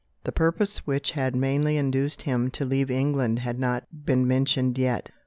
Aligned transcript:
The 0.23 0.31
purpose 0.31 0.87
which 0.87 1.11
had 1.11 1.35
mainly 1.35 1.77
induced 1.77 2.23
him 2.23 2.49
to 2.53 2.65
leave 2.65 2.89
England 2.89 3.37
had 3.37 3.59
not 3.59 3.83
been 4.03 4.27
mentioned 4.27 4.79
yet. 4.79 5.11